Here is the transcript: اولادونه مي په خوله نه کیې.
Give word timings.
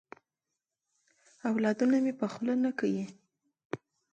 اولادونه 1.49 1.95
مي 2.03 2.13
په 2.19 2.25
خوله 2.33 2.53
نه 2.63 2.71
کیې. 2.79 3.05